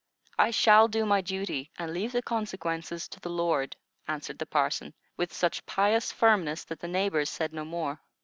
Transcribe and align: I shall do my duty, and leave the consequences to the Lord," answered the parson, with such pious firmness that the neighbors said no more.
I 0.39 0.49
shall 0.49 0.87
do 0.87 1.05
my 1.05 1.21
duty, 1.21 1.69
and 1.77 1.93
leave 1.93 2.11
the 2.11 2.23
consequences 2.23 3.07
to 3.09 3.19
the 3.19 3.29
Lord," 3.29 3.75
answered 4.07 4.39
the 4.39 4.47
parson, 4.47 4.95
with 5.15 5.31
such 5.31 5.63
pious 5.67 6.11
firmness 6.11 6.63
that 6.63 6.79
the 6.79 6.87
neighbors 6.87 7.29
said 7.29 7.53
no 7.53 7.65
more. 7.65 8.01